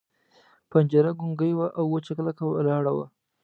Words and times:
پنجره 0.69 1.11
ګونګۍ 1.19 1.51
وه 1.55 1.67
او 1.77 1.85
وچه 1.93 2.11
کلکه 2.17 2.43
ولاړه 2.47 2.91
وه. 2.97 3.05